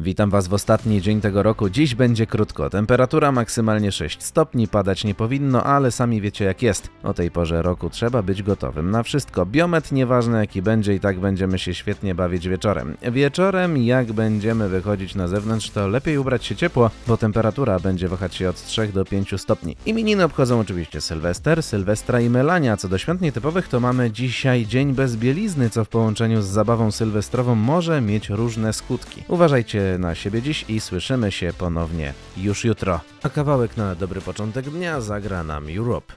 [0.00, 1.70] Witam Was w ostatni dzień tego roku.
[1.70, 2.70] Dziś będzie krótko.
[2.70, 6.90] Temperatura maksymalnie 6 stopni, padać nie powinno, ale sami wiecie jak jest.
[7.02, 9.46] O tej porze roku trzeba być gotowym na wszystko.
[9.46, 12.96] Biomet nieważne jaki będzie i tak będziemy się świetnie bawić wieczorem.
[13.12, 18.34] Wieczorem jak będziemy wychodzić na zewnątrz to lepiej ubrać się ciepło, bo temperatura będzie wahać
[18.34, 19.76] się od 3 do 5 stopni.
[19.86, 22.76] Imieniny obchodzą oczywiście Sylwester, Sylwestra i Melania.
[22.76, 26.90] Co do świąt nietypowych to mamy dzisiaj dzień bez bielizny, co w połączeniu z zabawą
[26.90, 29.24] sylwestrową może mieć różne skutki.
[29.28, 33.00] Uważajcie na siebie dziś i słyszymy się ponownie już jutro.
[33.22, 36.14] A kawałek na dobry początek dnia zagra nam Europe.